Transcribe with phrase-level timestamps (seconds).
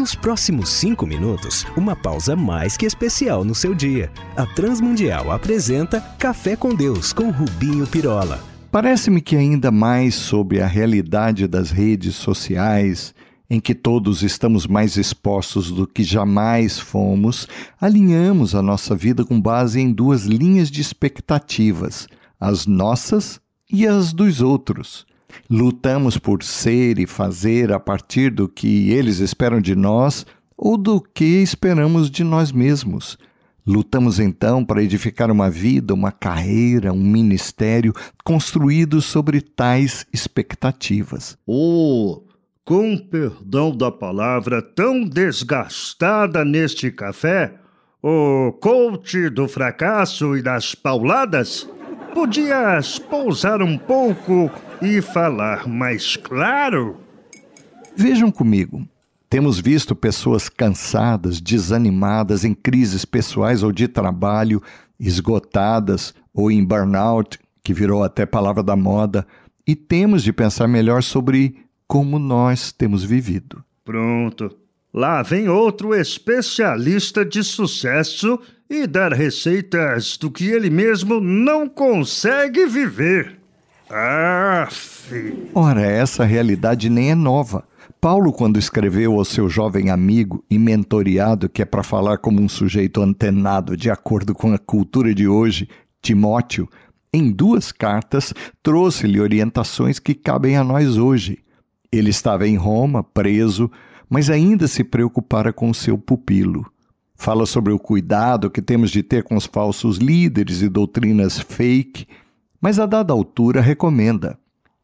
[0.00, 4.10] Nos próximos cinco minutos, uma pausa mais que especial no seu dia.
[4.34, 8.42] A Transmundial apresenta Café com Deus com Rubinho Pirola.
[8.72, 13.14] Parece-me que ainda mais sobre a realidade das redes sociais,
[13.50, 17.46] em que todos estamos mais expostos do que jamais fomos,
[17.78, 22.08] alinhamos a nossa vida com base em duas linhas de expectativas:
[22.40, 23.38] as nossas
[23.70, 25.09] e as dos outros.
[25.48, 30.26] Lutamos por ser e fazer a partir do que eles esperam de nós
[30.56, 33.18] ou do que esperamos de nós mesmos.
[33.66, 37.92] Lutamos então para edificar uma vida, uma carreira, um ministério
[38.24, 41.36] construídos sobre tais expectativas.
[41.46, 42.22] Oh,
[42.64, 47.54] com perdão da palavra tão desgastada neste café,
[48.02, 51.68] o coach do fracasso e das pauladas,
[52.10, 54.50] podias pousar um pouco
[54.82, 56.98] e falar mais claro?
[57.96, 58.86] Vejam comigo.
[59.28, 64.60] Temos visto pessoas cansadas, desanimadas, em crises pessoais ou de trabalho,
[64.98, 69.26] esgotadas ou em burnout, que virou até palavra da moda,
[69.66, 73.64] e temos de pensar melhor sobre como nós temos vivido.
[73.84, 74.56] Pronto.
[74.92, 78.40] Lá vem outro especialista de sucesso
[78.70, 83.36] e dar receitas do que ele mesmo não consegue viver.
[84.70, 85.48] Filho.
[85.52, 87.64] Ora, essa realidade nem é nova.
[88.00, 92.48] Paulo, quando escreveu ao seu jovem amigo e mentoriado, que é para falar como um
[92.48, 95.68] sujeito antenado de acordo com a cultura de hoje,
[96.00, 96.68] Timóteo,
[97.12, 98.32] em duas cartas
[98.62, 101.40] trouxe-lhe orientações que cabem a nós hoje.
[101.90, 103.68] Ele estava em Roma, preso,
[104.08, 106.64] mas ainda se preocupara com seu pupilo.
[107.20, 112.06] Fala sobre o cuidado que temos de ter com os falsos líderes e doutrinas fake
[112.58, 114.38] mas a dada altura recomenda: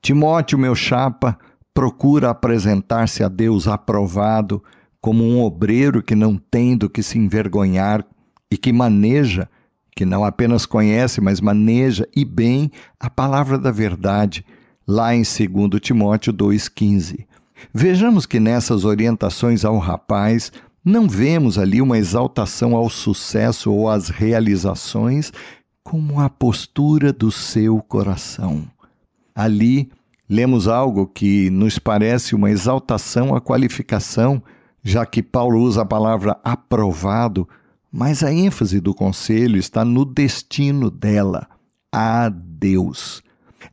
[0.00, 1.36] Timóteo, meu chapa,
[1.74, 4.62] procura apresentar-se a Deus aprovado,
[5.00, 8.06] como um obreiro que não tem do que se envergonhar
[8.48, 9.50] e que maneja,
[9.96, 12.70] que não apenas conhece, mas maneja e bem
[13.00, 14.46] a palavra da verdade,
[14.86, 17.26] lá em 2 Timóteo 2,15.
[17.74, 20.52] Vejamos que nessas orientações ao rapaz
[20.90, 25.32] não vemos ali uma exaltação ao sucesso ou às realizações,
[25.82, 28.64] como a postura do seu coração.
[29.34, 29.90] Ali
[30.28, 34.42] lemos algo que nos parece uma exaltação à qualificação,
[34.82, 37.48] já que Paulo usa a palavra aprovado,
[37.90, 41.48] mas a ênfase do conselho está no destino dela,
[41.92, 43.22] a Deus.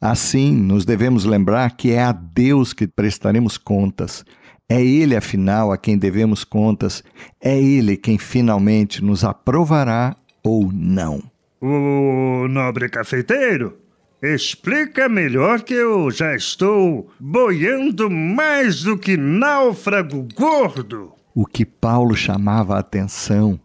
[0.00, 4.24] Assim, nos devemos lembrar que é a Deus que prestaremos contas.
[4.68, 7.02] É Ele, afinal, a quem devemos contas.
[7.40, 11.22] É Ele quem finalmente nos aprovará ou não.
[11.60, 13.76] O nobre cafeiteiro,
[14.22, 21.12] explica melhor que eu já estou boiando mais do que náufrago gordo.
[21.34, 23.60] O que Paulo chamava a atenção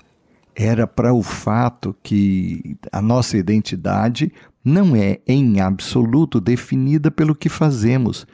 [0.55, 4.31] era para o fato que a nossa identidade
[4.63, 8.27] não é em absoluto definida pelo que fazemos,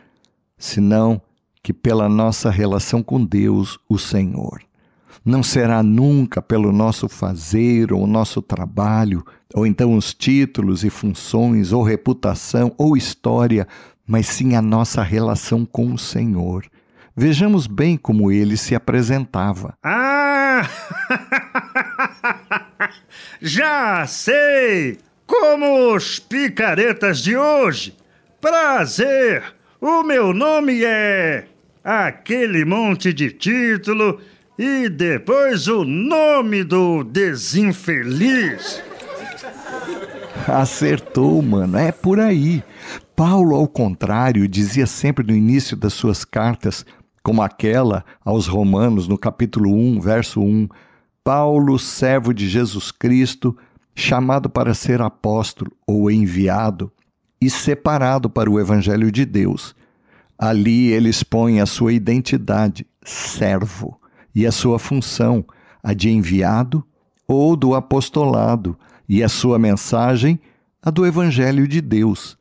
[0.58, 1.22] senão
[1.68, 4.62] que pela nossa relação com Deus, o Senhor
[5.26, 9.22] não será nunca pelo nosso fazer ou nosso trabalho,
[9.54, 13.68] ou então os títulos e funções, ou reputação, ou história,
[14.08, 16.64] mas sim a nossa relação com o Senhor.
[17.14, 19.78] Vejamos bem como ele se apresentava.
[19.84, 20.62] Ah!
[23.42, 25.00] Já sei!
[25.26, 27.94] Como os picaretas de hoje!
[28.40, 29.58] Prazer!
[29.80, 31.46] O meu nome é.
[31.90, 34.20] Aquele monte de título
[34.60, 38.84] e depois o nome do desinfeliz.
[40.46, 41.78] Acertou, mano.
[41.78, 42.62] É por aí.
[43.16, 46.86] Paulo, ao contrário, dizia sempre no início das suas cartas,
[47.24, 50.68] como aquela aos Romanos, no capítulo 1, verso 1,
[51.24, 53.58] Paulo, servo de Jesus Cristo,
[53.96, 56.92] chamado para ser apóstolo ou enviado
[57.40, 59.74] e separado para o evangelho de Deus.
[60.38, 64.00] Ali ele expõe a sua identidade, servo
[64.36, 65.44] e a sua função,
[65.82, 66.84] a de enviado
[67.28, 68.78] ou do apostolado,
[69.10, 70.40] e a sua mensagem,
[70.82, 72.38] a do Evangelho de Deus.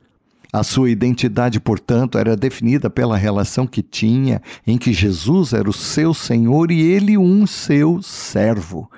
[0.51, 5.73] A sua identidade, portanto, era definida pela relação que tinha em que Jesus era o
[5.73, 8.89] seu Senhor e ele um seu servo.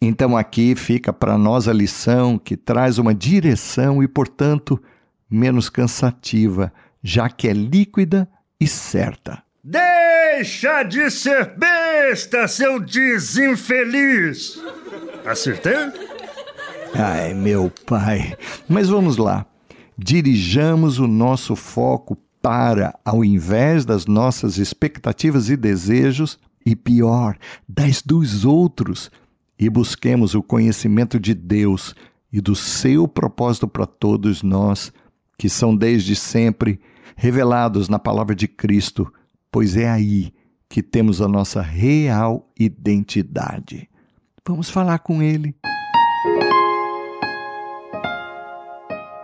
[0.00, 4.80] Então aqui fica para nós a lição que traz uma direção e, portanto,
[5.30, 6.72] menos cansativa,
[7.02, 8.28] já que é líquida
[8.60, 9.42] e certa.
[9.62, 14.60] Deixa de ser besta, seu desinfeliz!
[15.26, 15.92] Acertei?
[16.94, 18.36] Ai, meu pai.
[18.68, 19.44] Mas vamos lá.
[19.96, 27.36] Dirijamos o nosso foco para, ao invés das nossas expectativas e desejos, e pior,
[27.68, 29.10] das dos outros,
[29.58, 31.94] e busquemos o conhecimento de Deus
[32.32, 34.92] e do seu propósito para todos nós,
[35.36, 36.80] que são desde sempre
[37.16, 39.12] revelados na palavra de Cristo,
[39.50, 40.32] pois é aí
[40.68, 43.88] que temos a nossa real identidade.
[44.46, 45.54] Vamos falar com Ele.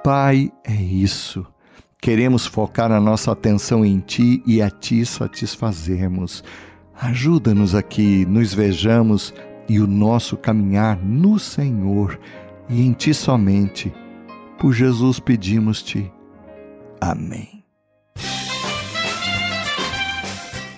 [0.02, 1.46] Pai, é isso.
[2.00, 6.44] Queremos focar a nossa atenção em Ti e a Ti satisfazermos.
[7.00, 9.32] Ajuda-nos aqui, nos vejamos
[9.66, 12.20] e o nosso caminhar no Senhor
[12.68, 13.90] e em Ti somente.
[14.58, 16.12] Por Jesus pedimos-te.
[17.00, 17.53] Amém.